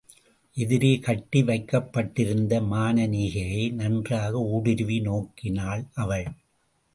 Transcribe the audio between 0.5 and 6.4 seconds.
எதிரே கட்டி வைக்கப்பட்டிருந்த மானனீகையை நன்றாக ஊடுருவி நோக்கினாள் அவள்.